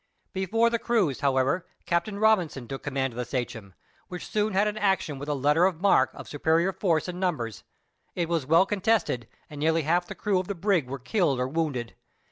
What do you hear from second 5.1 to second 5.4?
with a